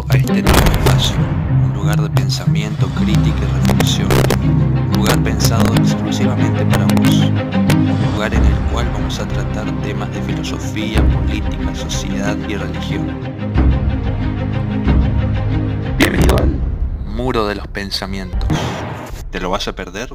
a 0.00 0.16
este 0.16 0.42
nuevo 0.42 0.72
espacio, 0.72 1.16
un 1.62 1.72
lugar 1.72 2.00
de 2.00 2.10
pensamiento, 2.10 2.88
crítica 2.88 3.38
y 3.42 3.60
reflexión. 3.60 4.08
Un 4.42 4.92
lugar 4.96 5.22
pensado 5.22 5.72
exclusivamente 5.74 6.66
para 6.66 6.84
vos. 6.86 7.14
Un 7.16 8.12
lugar 8.14 8.34
en 8.34 8.44
el 8.44 8.54
cual 8.72 8.90
vamos 8.92 9.20
a 9.20 9.28
tratar 9.28 9.70
temas 9.82 10.12
de 10.12 10.20
filosofía, 10.22 11.00
política, 11.10 11.74
sociedad 11.76 12.36
y 12.48 12.56
religión. 12.56 13.06
Bienvenido 15.96 16.38
al 16.38 16.60
Muro 17.06 17.46
de 17.46 17.54
los 17.54 17.68
Pensamientos. 17.68 18.48
¿Te 19.30 19.38
lo 19.38 19.50
vas 19.50 19.68
a 19.68 19.76
perder? 19.76 20.10